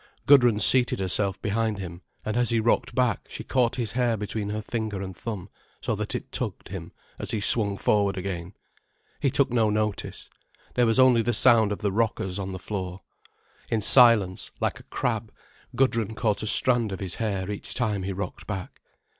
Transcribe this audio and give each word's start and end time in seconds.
Gudrun 0.25 0.57
seated 0.57 0.97
herself 0.97 1.39
behind 1.43 1.77
him, 1.77 2.01
and 2.25 2.35
as 2.35 2.49
he 2.49 2.59
rocked 2.59 2.95
back, 2.95 3.27
she 3.29 3.43
caught 3.43 3.75
his 3.75 3.91
hair 3.91 4.17
between 4.17 4.49
her 4.49 4.63
finger 4.63 4.99
and 4.99 5.15
thumb, 5.15 5.47
so 5.79 5.93
that 5.93 6.15
it 6.15 6.31
tugged 6.31 6.69
him 6.69 6.91
as 7.19 7.29
he 7.29 7.39
swung 7.39 7.77
forward 7.77 8.17
again. 8.17 8.55
He 9.21 9.29
took 9.29 9.51
no 9.51 9.69
notice. 9.69 10.27
There 10.73 10.87
was 10.87 10.97
only 10.97 11.21
the 11.21 11.35
sound 11.35 11.71
of 11.71 11.81
the 11.81 11.91
rockers 11.91 12.39
on 12.39 12.51
the 12.51 12.57
floor. 12.57 13.01
In 13.69 13.79
silence, 13.81 14.49
like 14.59 14.79
a 14.79 14.83
crab, 14.89 15.31
Gudrun 15.75 16.15
caught 16.15 16.41
a 16.41 16.47
strand 16.47 16.91
of 16.91 16.99
his 16.99 17.13
hair 17.21 17.51
each 17.51 17.75
time 17.75 18.01
he 18.01 18.11
rocked 18.11 18.47
back. 18.47 18.81